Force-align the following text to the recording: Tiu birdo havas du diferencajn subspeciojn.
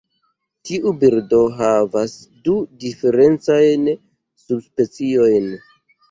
Tiu 0.67 0.91
birdo 1.01 1.41
havas 1.57 2.15
du 2.47 2.55
diferencajn 2.83 3.85
subspeciojn. 4.45 5.47